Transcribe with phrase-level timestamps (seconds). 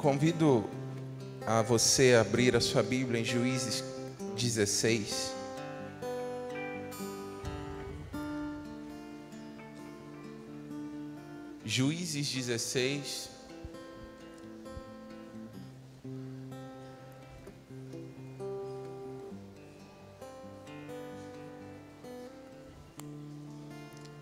[0.00, 0.64] Convido
[1.46, 3.84] a você abrir a sua Bíblia em Juízes
[4.34, 5.30] 16.
[11.66, 13.28] Juízes 16.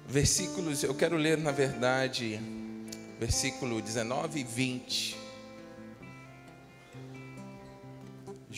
[0.09, 2.41] Versículos, eu quero ler na verdade,
[3.21, 5.18] versículo 19 e 20.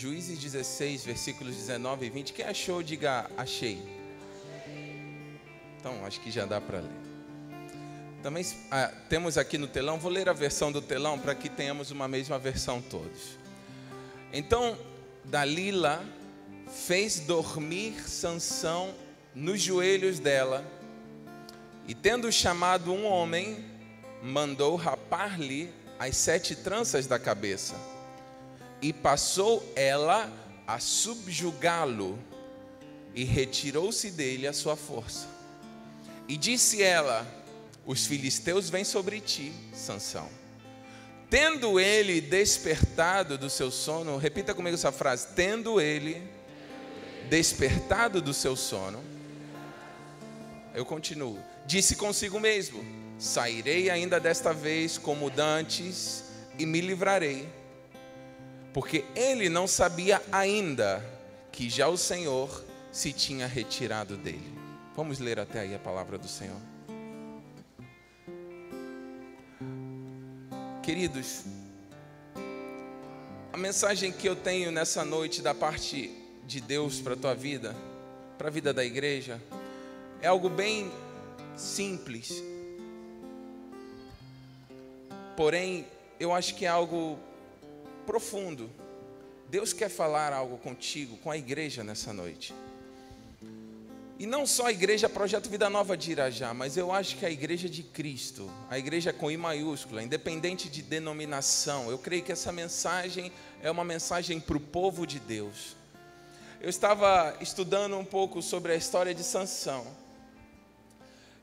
[0.01, 2.33] Juízes 16, versículos 19 e 20.
[2.33, 3.87] Quem achou, diga achei.
[5.79, 6.91] Então, acho que já dá para ler.
[8.23, 11.91] Também ah, temos aqui no telão, vou ler a versão do telão para que tenhamos
[11.91, 13.37] uma mesma versão todos.
[14.33, 14.75] Então,
[15.23, 16.03] Dalila
[16.87, 18.95] fez dormir Sansão
[19.35, 20.65] nos joelhos dela
[21.87, 23.67] e tendo chamado um homem,
[24.23, 27.90] mandou rapar-lhe as sete tranças da cabeça.
[28.83, 30.33] E passou ela
[30.67, 32.19] a subjugá-lo,
[33.15, 35.27] e retirou-se dele a sua força.
[36.29, 37.27] E disse ela:
[37.85, 40.29] Os filisteus vêm sobre ti, Sansão.
[41.29, 46.23] Tendo ele despertado do seu sono, repita comigo essa frase: tendo ele
[47.29, 49.03] despertado do seu sono,
[50.75, 51.39] eu continuo
[51.71, 52.85] disse consigo mesmo:
[53.19, 56.25] Sairei ainda desta vez como dantes
[56.59, 57.49] e me livrarei.
[58.73, 61.05] Porque ele não sabia ainda
[61.51, 64.59] que já o Senhor se tinha retirado dele.
[64.97, 66.61] Vamos ler até aí a palavra do Senhor.
[70.83, 71.45] Queridos,
[73.53, 76.11] a mensagem que eu tenho nessa noite da parte
[76.47, 77.77] de Deus para a tua vida,
[78.39, 79.41] para a vida da igreja,
[80.23, 80.91] é algo bem
[81.57, 82.43] simples.
[85.37, 85.87] Porém,
[86.19, 87.19] eu acho que é algo
[88.11, 88.69] profundo.
[89.49, 92.53] Deus quer falar algo contigo, com a igreja nessa noite.
[94.19, 97.31] E não só a igreja Projeto Vida Nova de Irajá, mas eu acho que a
[97.31, 102.51] igreja de Cristo, a igreja com I maiúscula, independente de denominação, eu creio que essa
[102.51, 103.31] mensagem
[103.63, 105.77] é uma mensagem para o povo de Deus.
[106.61, 109.87] Eu estava estudando um pouco sobre a história de Sansão.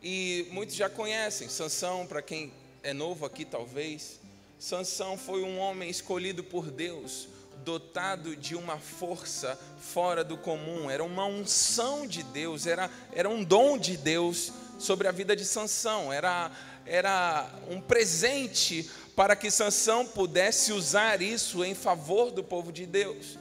[0.03, 2.51] E muitos já conhecem Sansão, para quem
[2.83, 4.19] é novo aqui talvez.
[4.59, 7.27] Sansão foi um homem escolhido por Deus,
[7.63, 13.43] dotado de uma força fora do comum, era uma unção de Deus, era, era um
[13.43, 16.51] dom de Deus sobre a vida de Sansão, era,
[16.85, 23.37] era um presente para que Sansão pudesse usar isso em favor do povo de Deus.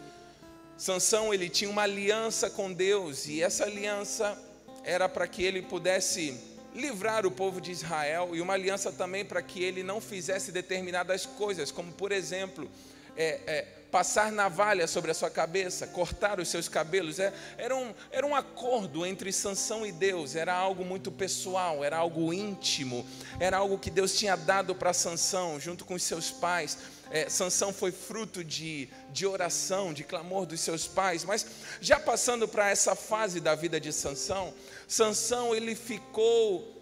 [0.77, 4.37] Sansão ele tinha uma aliança com Deus e essa aliança
[4.85, 6.39] era para que ele pudesse
[6.77, 11.25] livrar o povo de Israel e uma aliança também para que ele não fizesse determinadas
[11.25, 12.71] coisas, como por exemplo,
[13.17, 17.19] é, é, passar navalha sobre a sua cabeça, cortar os seus cabelos.
[17.19, 21.97] É, era, um, era um acordo entre Sansão e Deus, era algo muito pessoal, era
[21.97, 23.07] algo íntimo,
[23.41, 26.77] era algo que Deus tinha dado para Sansão junto com os seus pais
[27.11, 31.47] é, Sansão foi fruto de, de oração, de clamor dos seus pais, mas
[31.81, 34.53] já passando para essa fase da vida de Sansão,
[34.89, 36.77] Sansão ele ficou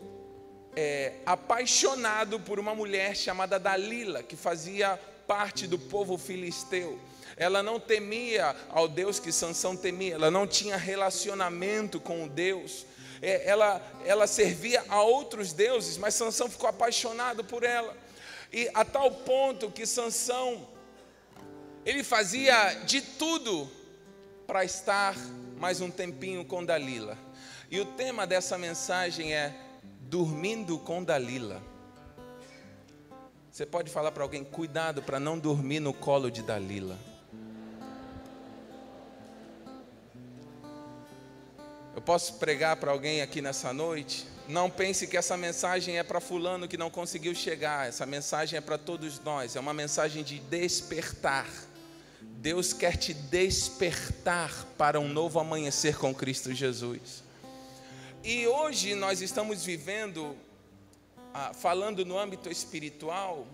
[0.76, 6.98] é, apaixonado por uma mulher chamada Dalila, que fazia parte do povo filisteu.
[7.36, 12.86] Ela não temia ao Deus que Sansão temia, ela não tinha relacionamento com o Deus.
[13.20, 17.96] É, ela, ela servia a outros deuses, mas Sansão ficou apaixonado por ela.
[18.56, 20.64] E a tal ponto que Sansão
[21.84, 23.68] ele fazia de tudo
[24.46, 25.16] para estar
[25.58, 27.18] mais um tempinho com Dalila.
[27.68, 29.52] E o tema dessa mensagem é
[30.02, 31.60] dormindo com Dalila.
[33.50, 36.96] Você pode falar para alguém, cuidado para não dormir no colo de Dalila.
[41.92, 46.20] Eu posso pregar para alguém aqui nessa noite não pense que essa mensagem é para
[46.20, 47.88] fulano que não conseguiu chegar.
[47.88, 49.56] Essa mensagem é para todos nós.
[49.56, 51.48] É uma mensagem de despertar.
[52.20, 57.24] Deus quer te despertar para um novo amanhecer com Cristo Jesus.
[58.22, 60.36] E hoje nós estamos vivendo,
[61.32, 63.46] ah, falando no âmbito espiritual,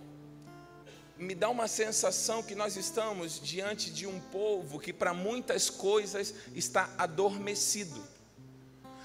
[1.16, 6.34] me dá uma sensação que nós estamos diante de um povo que para muitas coisas
[6.54, 8.02] está adormecido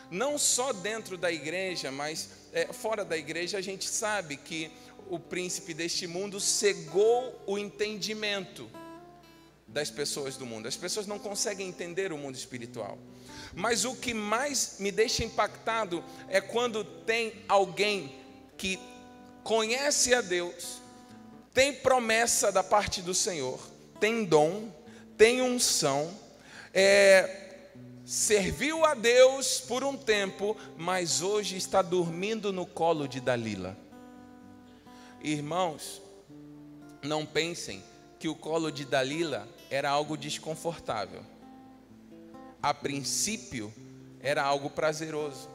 [0.09, 4.71] não só dentro da igreja, mas é, fora da igreja, a gente sabe que
[5.09, 8.69] o príncipe deste mundo cegou o entendimento
[9.67, 10.67] das pessoas do mundo.
[10.67, 12.97] As pessoas não conseguem entender o mundo espiritual.
[13.53, 18.15] Mas o que mais me deixa impactado é quando tem alguém
[18.57, 18.79] que
[19.43, 20.81] conhece a Deus,
[21.53, 23.59] tem promessa da parte do Senhor,
[23.99, 24.71] tem dom,
[25.17, 26.13] tem unção,
[26.73, 27.44] é,
[28.05, 33.75] serviu a Deus por um tempo, mas hoje está dormindo no colo de Dalila.
[35.23, 36.01] Irmãos,
[37.01, 37.83] não pensem
[38.19, 41.23] que o colo de Dalila era algo desconfortável.
[42.61, 43.73] A princípio,
[44.19, 45.49] era algo prazeroso.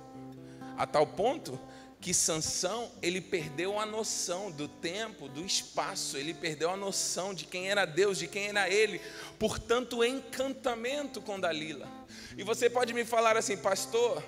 [0.77, 1.59] A tal ponto
[2.01, 7.45] que Sansão, ele perdeu a noção do tempo, do espaço, ele perdeu a noção de
[7.45, 9.01] quem era Deus, de quem era ele,
[9.39, 12.00] por tanto encantamento com Dalila.
[12.37, 14.23] E você pode me falar assim, pastor,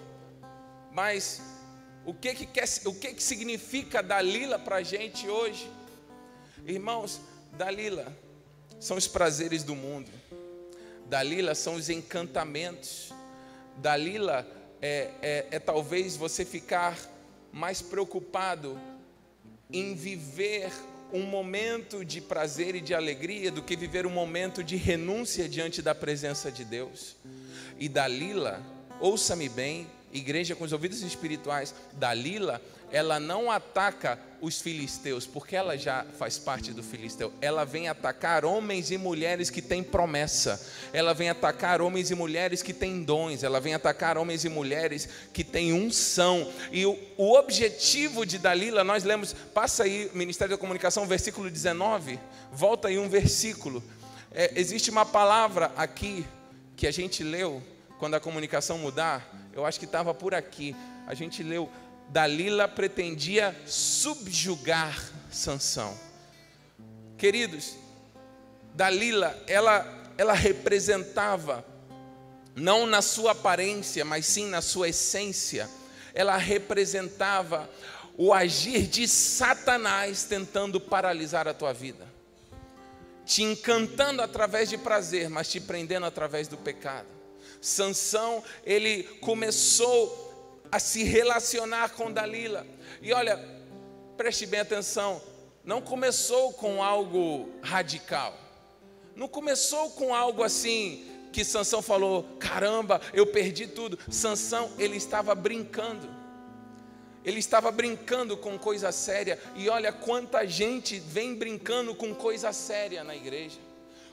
[0.93, 1.41] mas
[2.05, 5.71] o que que, quer, o que, que significa Dalila para a gente hoje?
[6.67, 7.21] Irmãos,
[7.53, 8.17] Dalila
[8.81, 10.11] são os prazeres do mundo,
[11.07, 13.13] Dalila são os encantamentos,
[13.77, 14.47] Dalila
[14.81, 16.99] é, é, é talvez você ficar
[17.53, 18.81] mais preocupado
[19.73, 20.71] em viver
[21.13, 25.83] um momento de prazer e de alegria do que viver um momento de renúncia diante
[25.83, 27.17] da presença de Deus.
[27.79, 28.63] E Dalila,
[29.01, 32.61] ouça-me bem, igreja com os ouvidos espirituais, Dalila
[32.93, 37.33] ela não ataca os filisteus, porque ela já faz parte do filisteu.
[37.41, 40.61] Ela vem atacar homens e mulheres que têm promessa.
[40.93, 43.43] Ela vem atacar homens e mulheres que têm dons.
[43.43, 46.53] Ela vem atacar homens e mulheres que têm unção.
[46.71, 52.21] E o, o objetivo de Dalila, nós lemos, passa aí, Ministério da Comunicação, versículo 19.
[52.53, 53.83] Volta aí um versículo.
[54.33, 56.27] É, existe uma palavra aqui
[56.77, 57.63] que a gente leu
[58.03, 59.33] quando a comunicação mudar.
[59.53, 60.75] Eu acho que estava por aqui.
[61.07, 61.71] A gente leu
[62.09, 65.01] Dalila pretendia subjugar
[65.31, 65.97] Sansão.
[67.17, 67.77] Queridos,
[68.75, 69.87] Dalila, ela,
[70.19, 71.65] ela representava,
[72.57, 75.71] não na sua aparência, mas sim na sua essência,
[76.13, 77.71] ela representava
[78.19, 82.05] o agir de Satanás tentando paralisar a tua vida,
[83.25, 87.22] te encantando através de prazer, mas te prendendo através do pecado.
[87.63, 92.67] Sansão, ele começou a se relacionar com Dalila.
[93.01, 93.39] E olha,
[94.17, 95.23] preste bem atenção,
[95.65, 98.37] não começou com algo radical.
[99.15, 103.99] Não começou com algo assim que Sansão falou: "Caramba, eu perdi tudo".
[104.11, 106.09] Sansão, ele estava brincando.
[107.25, 113.05] Ele estava brincando com coisa séria, e olha quanta gente vem brincando com coisa séria
[113.05, 113.61] na igreja.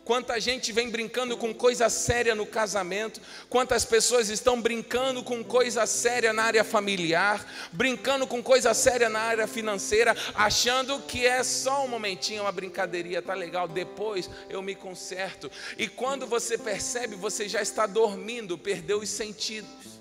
[0.04, 5.86] Quanta gente vem brincando com coisa séria no casamento, quantas pessoas estão brincando com coisa
[5.86, 11.86] séria na área familiar, brincando com coisa séria na área financeira, achando que é só
[11.86, 15.52] um momentinho, uma brincadeirinha, tá legal, depois eu me conserto.
[15.78, 20.00] E quando você percebe, você já está dormindo, perdeu os sentidos.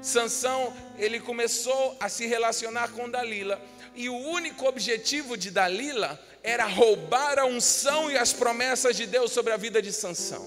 [0.00, 3.60] Sansão, ele começou a se relacionar com Dalila,
[3.94, 9.32] e o único objetivo de Dalila era roubar a unção e as promessas de Deus
[9.32, 10.46] sobre a vida de Sansão.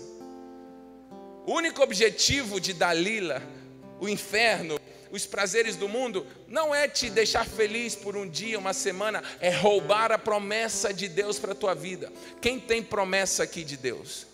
[1.45, 3.41] O único objetivo de Dalila,
[3.99, 4.79] o inferno,
[5.11, 9.51] os prazeres do mundo, não é te deixar feliz por um dia, uma semana, é
[9.51, 12.11] roubar a promessa de Deus para a tua vida.
[12.41, 14.32] Quem tem promessa aqui de Deus?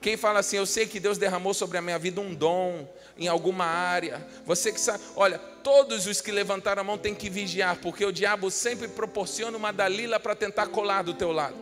[0.00, 2.86] Quem fala assim, eu sei que Deus derramou sobre a minha vida um dom,
[3.18, 4.24] em alguma área.
[4.46, 8.12] Você que sabe, olha, todos os que levantaram a mão têm que vigiar, porque o
[8.12, 11.56] diabo sempre proporciona uma dalila para tentar colar do teu lado.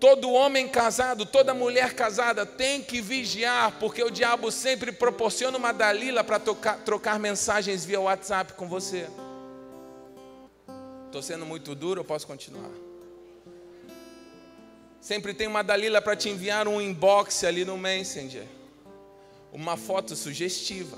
[0.00, 5.72] Todo homem casado, toda mulher casada tem que vigiar, porque o diabo sempre proporciona uma
[5.72, 9.06] dalila para trocar mensagens via WhatsApp com você.
[11.06, 12.83] Estou sendo muito duro, eu posso continuar?
[15.04, 18.46] Sempre tem uma dalila para te enviar um inbox ali no Messenger
[19.52, 20.96] uma foto sugestiva.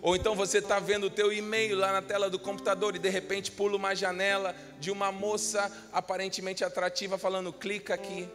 [0.00, 3.08] Ou então você está vendo o teu e-mail lá na tela do computador e de
[3.08, 8.28] repente pula uma janela de uma moça aparentemente atrativa falando clica aqui.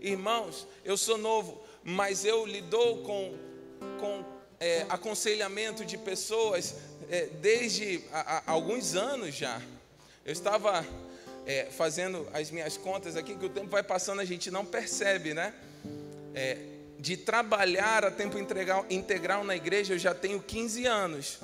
[0.00, 3.34] Irmãos, eu sou novo, mas eu lidou com,
[4.00, 4.24] com
[4.58, 6.76] é, aconselhamento de pessoas
[7.10, 9.60] é, desde a, a, alguns anos já.
[10.24, 10.82] Eu estava
[11.46, 15.34] é, fazendo as minhas contas aqui, que o tempo vai passando, a gente não percebe,
[15.34, 15.52] né?
[16.34, 16.58] É,
[16.98, 21.38] de trabalhar a tempo integral na igreja, eu já tenho 15 anos.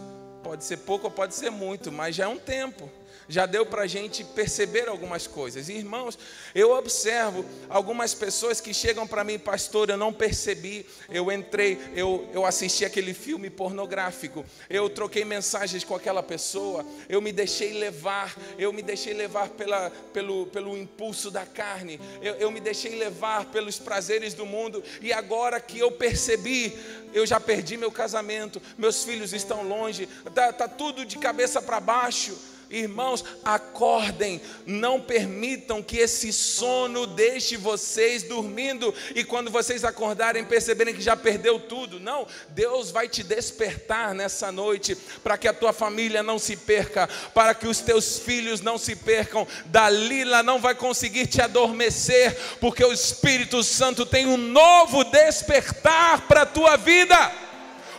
[0.49, 2.91] Pode ser pouco ou pode ser muito, mas já é um tempo.
[3.29, 5.69] Já deu para a gente perceber algumas coisas.
[5.69, 6.19] Irmãos,
[6.55, 12.27] eu observo algumas pessoas que chegam para mim, pastor, eu não percebi, eu entrei, eu,
[12.33, 18.35] eu assisti aquele filme pornográfico, eu troquei mensagens com aquela pessoa, eu me deixei levar,
[18.59, 23.45] eu me deixei levar pela, pelo, pelo impulso da carne, eu, eu me deixei levar
[23.51, 26.75] pelos prazeres do mundo, e agora que eu percebi,
[27.13, 31.81] eu já perdi meu casamento, meus filhos estão longe, está tá tudo de cabeça para
[31.81, 32.37] baixo
[32.71, 40.95] Irmãos, acordem, não permitam que esse sono deixe vocês dormindo e quando vocês acordarem perceberem
[40.95, 41.99] que já perdeu tudo.
[41.99, 47.09] Não, Deus vai te despertar nessa noite para que a tua família não se perca,
[47.33, 49.47] para que os teus filhos não se percam.
[49.67, 56.43] Dalila não vai conseguir te adormecer, porque o Espírito Santo tem um novo despertar para
[56.43, 57.48] a tua vida.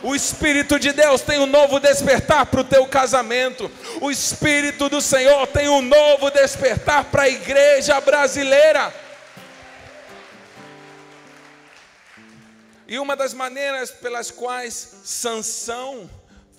[0.02, 3.70] O Espírito de Deus tem um novo despertar para o teu casamento.
[4.00, 8.94] O Espírito do Senhor tem um novo despertar para a igreja brasileira.
[12.88, 16.08] E uma das maneiras pelas quais Sansão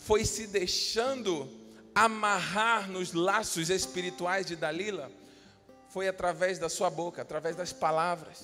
[0.05, 1.49] foi se deixando
[1.95, 5.11] amarrar nos laços espirituais de Dalila
[5.89, 8.43] foi através da sua boca, através das palavras.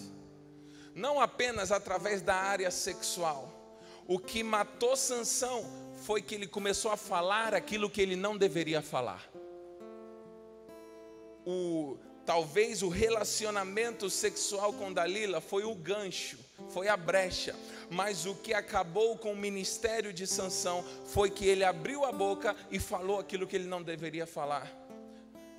[0.93, 3.57] Não apenas através da área sexual
[4.07, 5.65] o que matou Sansão
[6.03, 9.29] foi que ele começou a falar aquilo que ele não deveria falar.
[11.45, 16.37] O, talvez o relacionamento sexual com Dalila foi o gancho,
[16.69, 17.53] foi a brecha,
[17.89, 22.55] mas o que acabou com o ministério de Sansão foi que ele abriu a boca
[22.71, 24.71] e falou aquilo que ele não deveria falar.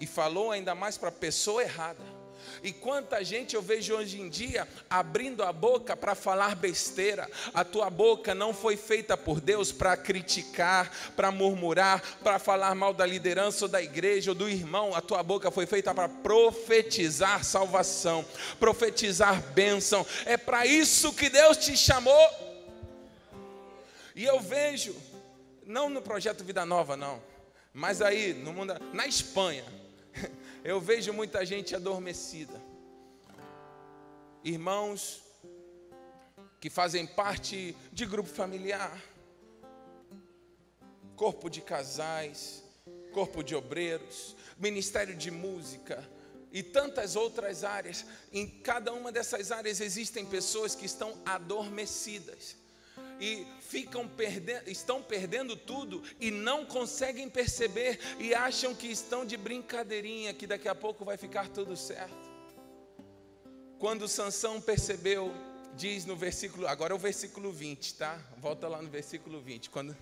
[0.00, 2.18] E falou ainda mais para a pessoa errada.
[2.62, 7.28] E quanta gente eu vejo hoje em dia abrindo a boca para falar besteira.
[7.55, 12.93] A tua boca não foi feita por Deus para criticar, para murmurar, para falar mal
[12.93, 14.95] da liderança ou da igreja ou do irmão.
[14.95, 18.25] A tua boca foi feita para profetizar salvação,
[18.59, 20.07] profetizar bênção.
[20.25, 22.49] É para isso que Deus te chamou.
[24.14, 24.97] E eu vejo,
[25.64, 27.23] não no projeto Vida Nova, não,
[27.73, 29.64] mas aí no mundo, na Espanha
[30.65, 32.61] eu vejo muita gente adormecida.
[34.43, 35.23] Irmãos
[36.61, 39.00] que fazem parte de grupo familiar,
[41.17, 42.65] corpo de casais,
[43.12, 46.09] corpo de obreiros, ministério de música
[46.53, 48.05] e tantas outras áreas.
[48.33, 52.57] Em cada uma dessas áreas existem pessoas que estão adormecidas
[53.21, 59.37] e ficam perdendo, estão perdendo tudo e não conseguem perceber e acham que estão de
[59.37, 62.29] brincadeirinha, que daqui a pouco vai ficar tudo certo.
[63.79, 65.33] Quando Sansão percebeu,
[65.75, 68.21] diz no versículo, agora é o versículo 20, tá?
[68.39, 69.71] Volta lá no versículo 20.
[69.71, 69.97] Quando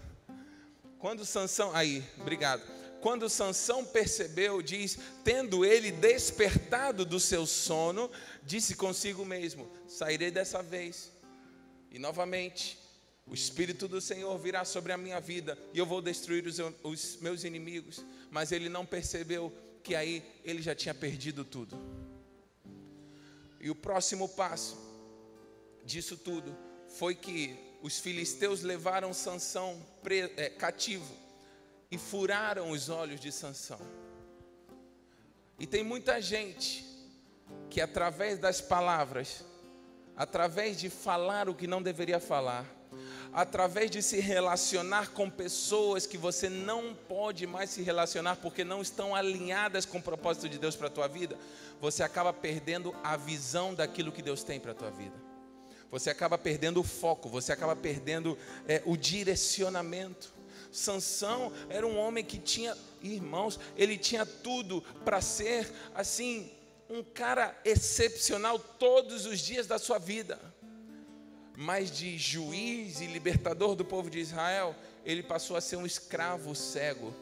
[0.99, 2.63] quando Sansão, aí, obrigado.
[3.01, 8.11] Quando Sansão percebeu, diz, tendo ele despertado do seu sono,
[8.43, 11.13] disse consigo mesmo: Sairei dessa vez.
[11.91, 12.79] E novamente,
[13.27, 16.45] o Espírito do Senhor virá sobre a minha vida e eu vou destruir
[16.83, 18.05] os, meus inimigos.
[18.31, 19.53] Mas ele não percebeu
[19.83, 21.77] que aí ele já tinha perdido tudo.
[23.61, 24.77] E o próximo passo
[25.85, 26.57] disso tudo
[26.89, 29.85] foi que os filisteus levaram Sansão
[30.37, 31.13] é, cativo
[31.91, 33.81] e furaram os olhos de Sansão.
[35.59, 36.85] E tem muita gente
[37.71, 39.45] que através das palavras,
[40.17, 42.76] através de falar o que não deveria falar,
[43.33, 48.81] através de se relacionar com pessoas que você não pode mais se relacionar porque não
[48.81, 51.37] estão alinhadas com o propósito de Deus para a tua vida,
[51.81, 55.15] você acaba perdendo a visão daquilo que Deus tem para a tua vida.
[55.91, 60.35] Você acaba perdendo o foco, você acaba perdendo é, o direcionamento.
[60.73, 66.51] Sansão era um homem que tinha, irmãos, ele tinha tudo para ser assim
[66.89, 70.41] um cara excepcional todos os dias da sua vida
[71.57, 76.55] mas de juiz e libertador do povo de Israel, ele passou a ser um escravo
[76.55, 77.15] cego.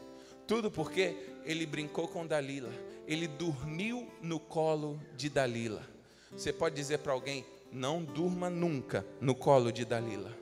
[0.45, 1.15] Tudo porque
[1.45, 2.73] ele brincou com Dalila,
[3.07, 5.87] ele dormiu no colo de Dalila.
[6.31, 10.37] Você pode dizer para alguém: não durma nunca no colo de Dalila.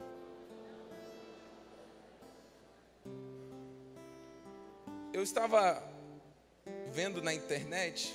[5.13, 5.81] Eu estava
[6.91, 8.13] vendo na internet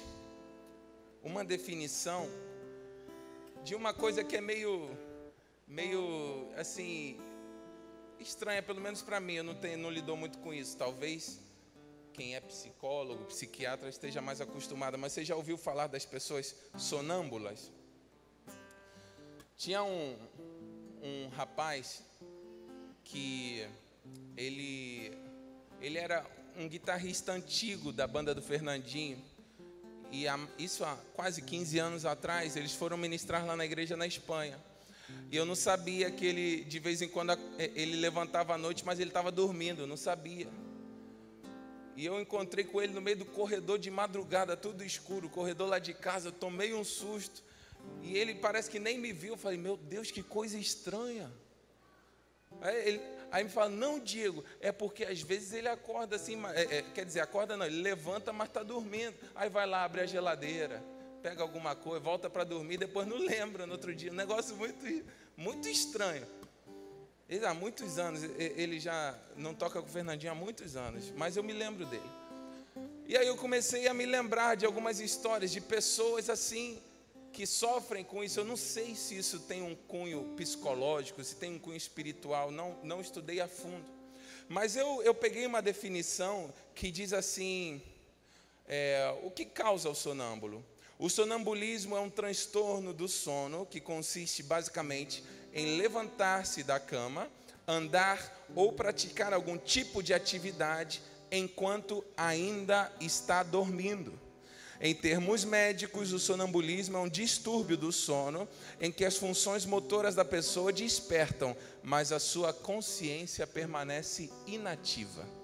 [1.23, 2.29] uma definição
[3.63, 4.91] de uma coisa que é meio
[5.69, 7.21] meio assim
[8.19, 9.35] estranha, pelo menos para mim.
[9.35, 10.77] Eu não tenho, não lidou muito com isso.
[10.77, 11.39] Talvez
[12.13, 14.99] quem é psicólogo, psiquiatra esteja mais acostumado.
[14.99, 17.71] Mas você já ouviu falar das pessoas sonâmbulas?
[19.57, 20.17] Tinha um,
[21.03, 22.03] um rapaz
[23.05, 23.67] que
[24.37, 25.17] ele
[25.81, 29.23] ele era um guitarrista antigo da banda do Fernandinho.
[30.11, 30.25] E
[30.59, 34.59] isso há quase 15 anos atrás, eles foram ministrar lá na igreja na Espanha.
[35.31, 38.85] E eu não sabia que ele, de vez em quando, é, ele levantava à noite,
[38.85, 40.49] mas ele estava dormindo, eu não sabia.
[41.97, 45.79] E eu encontrei com ele no meio do corredor de madrugada, tudo escuro, corredor lá
[45.79, 47.43] de casa, eu tomei um susto.
[48.03, 49.35] E ele parece que nem me viu.
[49.35, 51.31] Eu falei, meu Deus, que coisa estranha.
[52.61, 53.01] Aí, ele,
[53.31, 57.05] Aí me fala, não, Diego, é porque às vezes ele acorda assim, é, é, quer
[57.05, 59.15] dizer, acorda não, ele levanta, mas está dormindo.
[59.35, 60.83] Aí vai lá, abre a geladeira,
[61.23, 64.11] pega alguma coisa, volta para dormir, depois não lembra no outro dia.
[64.11, 65.05] Um negócio muito,
[65.37, 66.27] muito estranho.
[67.29, 71.37] Ele há muitos anos, ele já não toca com o Fernandinho há muitos anos, mas
[71.37, 72.11] eu me lembro dele.
[73.07, 76.79] E aí eu comecei a me lembrar de algumas histórias de pessoas assim
[77.33, 78.41] que sofrem com isso.
[78.41, 82.77] Eu não sei se isso tem um cunho psicológico, se tem um cunho espiritual, não,
[82.83, 83.85] não estudei a fundo.
[84.49, 87.83] Mas eu, eu peguei uma definição que diz assim:
[88.67, 90.65] é, o que causa o sonâmbulo?
[90.99, 95.23] O sonambulismo é um transtorno do sono que consiste basicamente
[95.55, 97.31] em levantar-se da cama,
[97.69, 101.01] andar ou praticar algum tipo de atividade
[101.31, 104.19] enquanto ainda está dormindo.
[104.81, 108.49] Em termos médicos, o sonambulismo é um distúrbio do sono
[108.81, 115.38] em que as funções motoras da pessoa despertam, mas a sua consciência permanece inativa.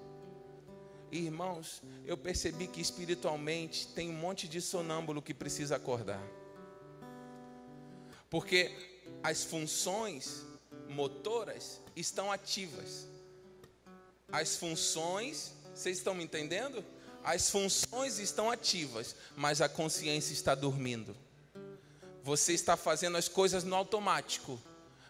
[1.16, 6.20] Irmãos, eu percebi que espiritualmente tem um monte de sonâmbulo que precisa acordar.
[8.28, 8.76] Porque
[9.22, 10.44] as funções
[10.88, 13.06] motoras estão ativas.
[14.32, 16.84] As funções, vocês estão me entendendo?
[17.22, 21.16] As funções estão ativas, mas a consciência está dormindo.
[22.24, 24.60] Você está fazendo as coisas no automático,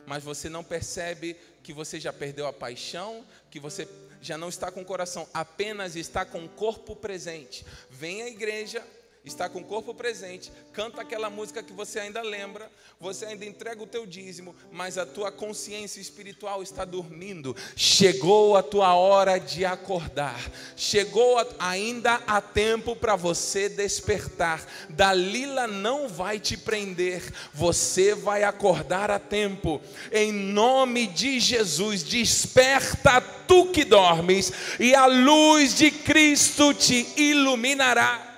[0.07, 3.89] mas você não percebe que você já perdeu a paixão, que você
[4.25, 7.65] já não está com o coração, apenas está com o corpo presente.
[7.91, 8.83] Vem à igreja,
[9.25, 13.83] está com o corpo presente, canta aquela música que você ainda lembra, você ainda entrega
[13.83, 17.57] o teu dízimo, mas a tua consciência espiritual está dormindo.
[17.75, 20.39] Chegou a tua hora de acordar.
[20.77, 24.67] Chegou a, ainda há tempo para você despertar.
[24.91, 29.81] Dalila não vai te prender, você vai acordar a tempo.
[30.13, 38.34] Em nome de Jesus, desperta tu que dormes e a luz de Cristo te iluminará.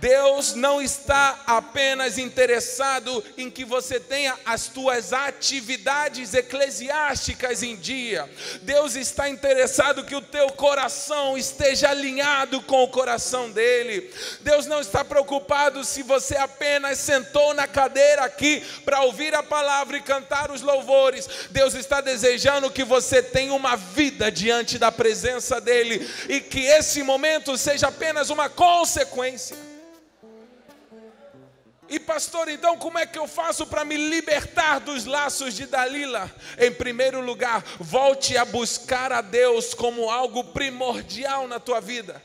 [0.00, 8.28] Deus não está apenas interessado em que você tenha as tuas atividades eclesiásticas em dia.
[8.62, 14.10] Deus está interessado que o teu coração esteja alinhado com o coração dele.
[14.40, 19.98] Deus não está preocupado se você apenas sentou na cadeira aqui para ouvir a palavra
[19.98, 21.28] e cantar os louvores.
[21.50, 27.02] Deus está desejando que você tenha uma vida diante da presença dele e que esse
[27.02, 29.69] momento seja apenas uma consequência.
[31.90, 36.30] E pastor, então como é que eu faço para me libertar dos laços de Dalila?
[36.56, 42.22] Em primeiro lugar, volte a buscar a Deus como algo primordial na tua vida.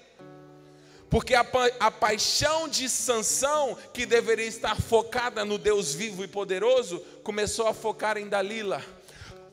[1.10, 1.44] Porque a,
[1.80, 7.74] a paixão de Sansão, que deveria estar focada no Deus vivo e poderoso, começou a
[7.74, 8.84] focar em Dalila.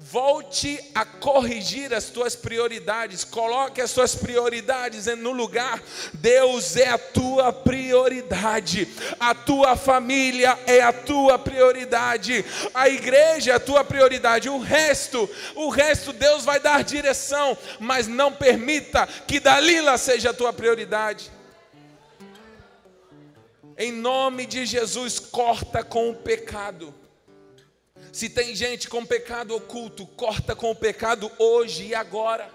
[0.05, 5.81] Volte a corrigir as tuas prioridades, coloque as tuas prioridades no lugar.
[6.15, 8.89] Deus é a tua prioridade,
[9.21, 14.49] a tua família é a tua prioridade, a igreja é a tua prioridade.
[14.49, 20.35] O resto, o resto Deus vai dar direção, mas não permita que Dalila seja a
[20.35, 21.31] tua prioridade.
[23.79, 26.93] Em nome de Jesus, corta com o pecado.
[28.13, 32.53] Se tem gente com pecado oculto, corta com o pecado hoje e agora.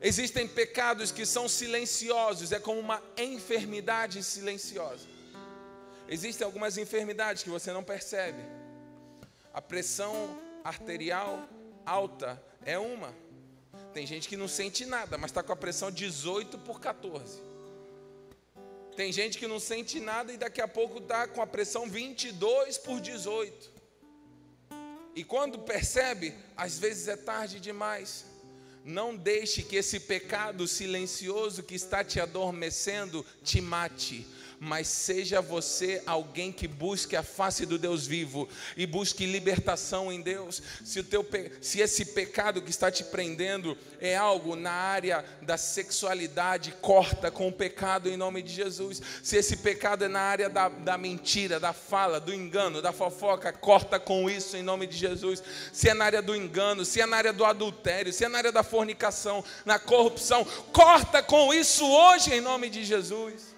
[0.00, 5.06] Existem pecados que são silenciosos, é como uma enfermidade silenciosa.
[6.08, 8.42] Existem algumas enfermidades que você não percebe.
[9.52, 11.46] A pressão arterial
[11.84, 13.14] alta é uma.
[13.92, 17.38] Tem gente que não sente nada, mas está com a pressão 18 por 14.
[18.96, 22.78] Tem gente que não sente nada e daqui a pouco está com a pressão 22
[22.78, 23.73] por 18.
[25.14, 28.24] E quando percebe, às vezes é tarde demais.
[28.84, 34.26] Não deixe que esse pecado silencioso que está te adormecendo te mate
[34.64, 40.22] mas seja você alguém que busque a face do Deus vivo e busque libertação em
[40.22, 40.62] Deus.
[40.82, 41.24] Se, o teu,
[41.60, 47.46] se esse pecado que está te prendendo é algo na área da sexualidade, corta com
[47.46, 49.02] o pecado em nome de Jesus.
[49.22, 53.52] Se esse pecado é na área da, da mentira, da fala, do engano, da fofoca,
[53.52, 55.42] corta com isso em nome de Jesus.
[55.74, 58.38] Se é na área do engano, se é na área do adultério, se é na
[58.38, 63.53] área da fornicação, na corrupção, corta com isso hoje em nome de Jesus.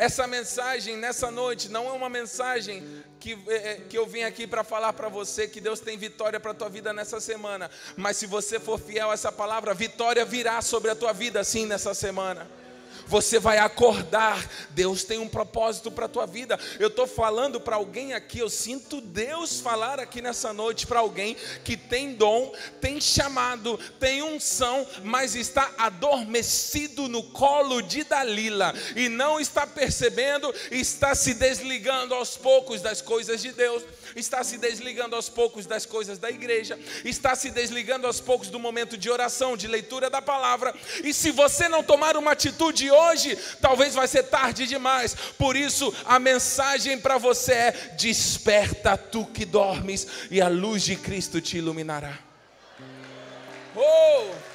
[0.00, 2.82] Essa mensagem nessa noite não é uma mensagem
[3.18, 6.40] que, é, é que eu vim aqui para falar para você que Deus tem vitória
[6.40, 7.70] para a tua vida nessa semana.
[7.98, 11.66] Mas se você for fiel a essa palavra, vitória virá sobre a tua vida sim
[11.66, 12.48] nessa semana.
[13.10, 14.48] Você vai acordar.
[14.70, 16.58] Deus tem um propósito para a tua vida.
[16.78, 21.36] Eu estou falando para alguém aqui, eu sinto Deus falar aqui nessa noite para alguém
[21.64, 29.08] que tem dom, tem chamado, tem unção, mas está adormecido no colo de Dalila e
[29.08, 33.82] não está percebendo, está se desligando aos poucos das coisas de Deus
[34.16, 38.58] está se desligando aos poucos das coisas da igreja, está se desligando aos poucos do
[38.58, 40.74] momento de oração, de leitura da palavra.
[41.04, 42.99] E se você não tomar uma atitude hoje,
[43.60, 45.14] talvez vai ser tarde demais.
[45.38, 50.96] Por isso, a mensagem para você é: desperta tu que dormes, e a luz de
[50.96, 52.18] Cristo te iluminará.
[53.74, 54.50] Oh!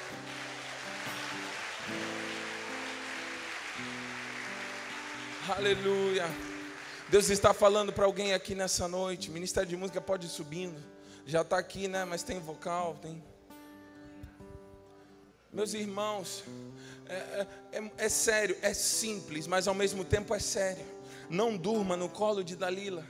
[5.48, 6.28] Aleluia.
[7.08, 9.30] Deus está falando para alguém aqui nessa noite.
[9.30, 10.82] Ministério de música pode ir subindo.
[11.24, 12.04] Já está aqui, né?
[12.04, 13.22] Mas tem vocal, tem.
[15.52, 16.44] Meus irmãos,
[17.08, 20.84] é, é, é, é sério, é simples, mas ao mesmo tempo é sério.
[21.30, 23.06] Não durma no colo de Dalila.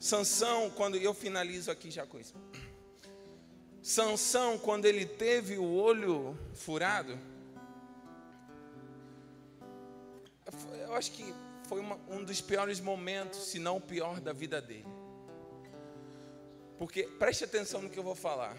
[0.00, 2.34] Sansão, quando eu finalizo aqui já com isso.
[3.82, 7.18] Sansão, quando ele teve o olho furado,
[10.80, 11.34] eu acho que
[11.68, 14.86] foi uma, um dos piores momentos, se não o pior da vida dele.
[16.78, 18.56] Porque preste atenção no que eu vou falar.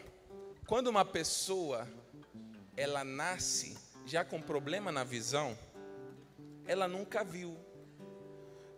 [0.68, 1.88] Quando uma pessoa
[2.80, 5.58] ela nasce já com problema na visão,
[6.66, 7.58] ela nunca viu.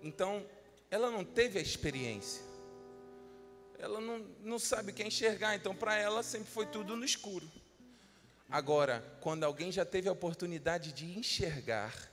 [0.01, 0.43] Então,
[0.89, 2.41] ela não teve a experiência.
[3.77, 7.47] Ela não, não sabe quem enxergar, então para ela sempre foi tudo no escuro.
[8.49, 12.11] Agora, quando alguém já teve a oportunidade de enxergar,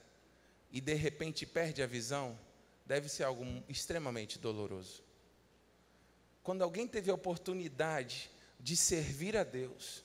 [0.70, 2.38] e de repente perde a visão,
[2.84, 5.02] deve ser algo extremamente doloroso.
[6.42, 10.04] Quando alguém teve a oportunidade de servir a Deus,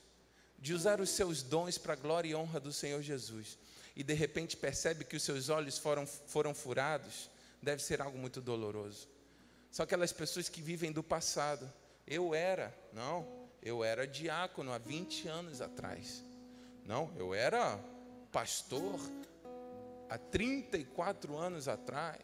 [0.64, 3.58] de usar os seus dons para a glória e honra do Senhor Jesus,
[3.94, 7.28] e de repente percebe que os seus olhos foram, foram furados,
[7.60, 9.06] deve ser algo muito doloroso.
[9.70, 11.70] São aquelas pessoas que vivem do passado.
[12.06, 16.24] Eu era, não, eu era diácono há 20 anos atrás.
[16.82, 17.78] Não, eu era
[18.32, 18.98] pastor
[20.08, 22.22] há 34 anos atrás.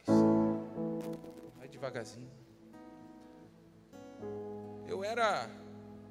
[1.58, 2.32] Vai devagarzinho.
[4.88, 5.46] Eu era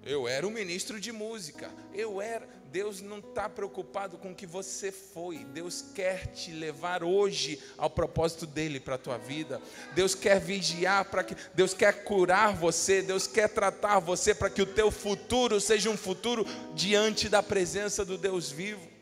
[0.06, 1.72] eu era um ministro de música.
[1.94, 2.48] Eu era.
[2.72, 5.44] Deus não está preocupado com o que você foi.
[5.46, 9.62] Deus quer te levar hoje ao propósito dele para a tua vida.
[9.96, 11.36] Deus quer vigiar para que.
[11.54, 13.02] Deus quer curar você.
[13.02, 18.06] Deus quer tratar você para que o teu futuro seja um futuro diante da presença
[18.06, 19.00] do Deus vivo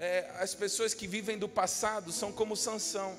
[0.00, 3.18] é, as pessoas que vivem do passado são como Sansão,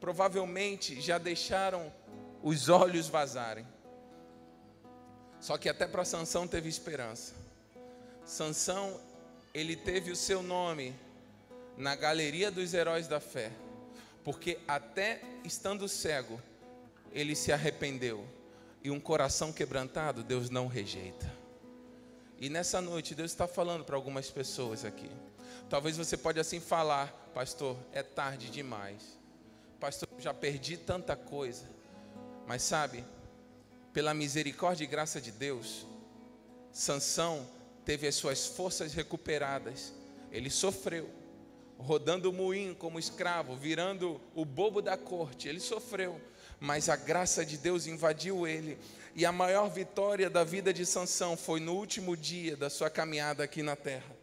[0.00, 1.92] provavelmente já deixaram
[2.42, 3.64] os olhos vazarem.
[5.46, 7.32] Só que até para Sansão teve esperança.
[8.24, 9.00] Sansão,
[9.54, 10.92] ele teve o seu nome
[11.76, 13.52] na galeria dos heróis da fé,
[14.24, 16.42] porque até estando cego,
[17.12, 18.26] ele se arrependeu.
[18.82, 21.32] E um coração quebrantado, Deus não rejeita.
[22.40, 25.12] E nessa noite, Deus está falando para algumas pessoas aqui.
[25.70, 29.16] Talvez você pode assim falar, pastor, é tarde demais.
[29.78, 31.70] Pastor, já perdi tanta coisa.
[32.48, 33.04] Mas sabe,
[33.96, 35.86] pela misericórdia e graça de Deus,
[36.70, 37.48] Sansão
[37.82, 39.90] teve as suas forças recuperadas.
[40.30, 41.08] Ele sofreu,
[41.78, 45.48] rodando o moinho como escravo, virando o bobo da corte.
[45.48, 46.20] Ele sofreu,
[46.60, 48.76] mas a graça de Deus invadiu ele.
[49.14, 53.44] E a maior vitória da vida de Sansão foi no último dia da sua caminhada
[53.44, 54.14] aqui na terra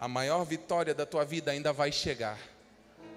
[0.00, 2.38] a maior vitória da tua vida ainda vai chegar.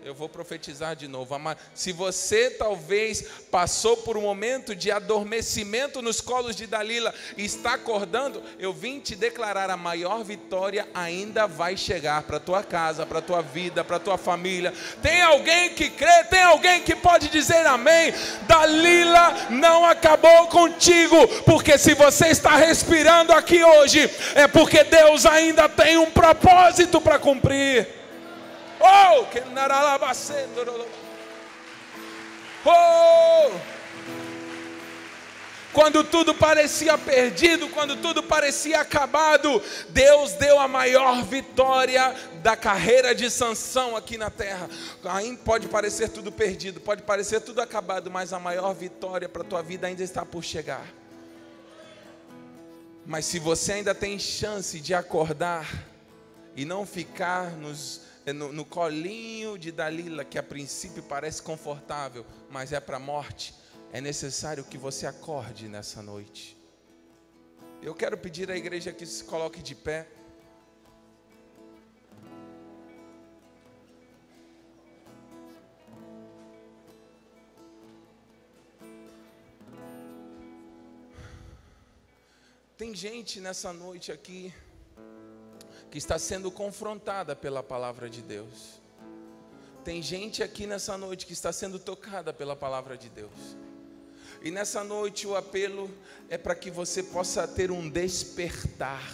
[0.06, 1.34] Eu vou profetizar de novo.
[1.74, 7.76] Se você talvez passou por um momento de adormecimento nos colos de Dalila e está
[7.76, 13.22] acordando, eu vim te declarar a maior vitória ainda vai chegar para tua casa, para
[13.22, 14.74] tua vida, para tua família.
[15.02, 16.24] Tem alguém que crê?
[16.26, 18.14] Tem alguém que pode dizer amém?
[18.46, 25.70] Dalila não acabou contigo, porque se você está respirando aqui hoje, é porque Deus ainda
[25.70, 28.03] tem um propósito para cumprir.
[28.86, 29.42] Oh, que
[32.66, 33.52] Oh!
[35.72, 43.16] Quando tudo parecia perdido, quando tudo parecia acabado, Deus deu a maior vitória da carreira
[43.16, 44.70] de Sansão aqui na terra.
[45.04, 49.46] Aí pode parecer tudo perdido, pode parecer tudo acabado, mas a maior vitória para a
[49.46, 50.86] tua vida ainda está por chegar.
[53.06, 55.68] Mas se você ainda tem chance de acordar
[56.56, 62.72] e não ficar nos no, no colinho de Dalila, que a princípio parece confortável, mas
[62.72, 63.54] é para a morte,
[63.92, 66.58] é necessário que você acorde nessa noite.
[67.82, 70.08] Eu quero pedir à igreja que se coloque de pé.
[82.78, 84.54] Tem gente nessa noite aqui
[85.90, 88.82] que está sendo confrontada pela palavra de Deus.
[89.84, 93.58] Tem gente aqui nessa noite que está sendo tocada pela palavra de Deus.
[94.42, 95.90] E nessa noite o apelo
[96.30, 99.14] é para que você possa ter um despertar.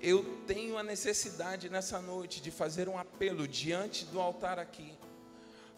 [0.00, 4.92] Eu tenho a necessidade nessa noite de fazer um apelo diante do altar aqui,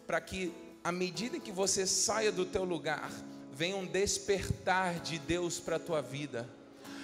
[0.07, 3.11] para que à medida que você saia do teu lugar,
[3.51, 6.49] venha um despertar de Deus para a tua vida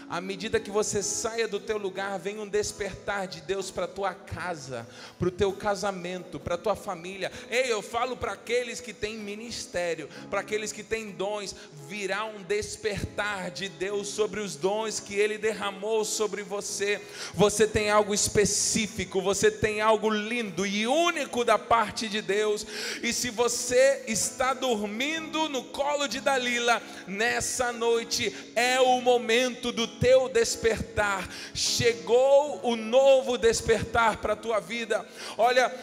[0.09, 3.87] à medida que você saia do teu lugar, vem um despertar de Deus para a
[3.87, 4.87] tua casa,
[5.19, 7.31] para o teu casamento, para a tua família.
[7.47, 11.55] Ei, eu falo para aqueles que têm ministério, para aqueles que têm dons,
[11.87, 16.99] virá um despertar de Deus sobre os dons que Ele derramou sobre você.
[17.35, 22.65] Você tem algo específico, você tem algo lindo e único da parte de Deus.
[23.03, 29.98] E se você está dormindo no colo de Dalila, nessa noite é o momento do
[29.99, 35.05] teu despertar, chegou o novo despertar para a tua vida.
[35.37, 35.73] Olha,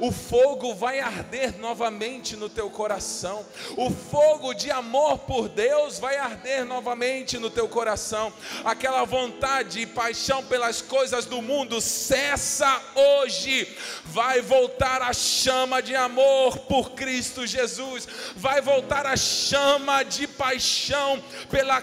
[0.00, 3.44] o fogo vai arder novamente no teu coração,
[3.76, 8.32] o fogo de amor por Deus vai arder novamente no teu coração.
[8.64, 15.94] Aquela vontade e paixão pelas coisas do mundo cessa hoje, vai voltar a chama de
[15.94, 21.82] amor por Cristo Jesus, vai voltar a chama de paixão pela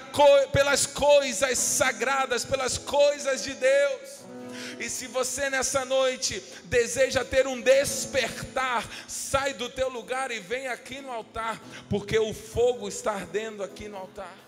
[0.51, 4.23] pelas coisas sagradas, pelas coisas de Deus.
[4.79, 10.67] E se você nessa noite deseja ter um despertar, sai do teu lugar e vem
[10.67, 14.42] aqui no altar, porque o fogo está ardendo aqui no altar.